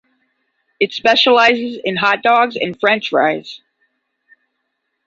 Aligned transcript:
It 0.79 0.93
specializes 0.93 1.77
in 1.83 1.95
hot 1.95 2.23
dogs 2.23 2.55
and 2.57 2.75
french 2.79 3.09
fries. 3.09 3.61